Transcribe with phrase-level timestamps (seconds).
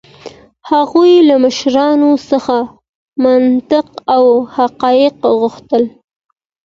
[0.69, 2.57] هغوی له مشرانو څخه
[3.23, 5.83] منطق او حقایق غوښتل.